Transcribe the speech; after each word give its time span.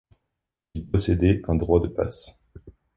Ils 0.73 0.87
possédaient 0.89 1.43
un 1.47 1.53
droit 1.53 1.79
de 1.79 1.87
passe. 1.87 2.41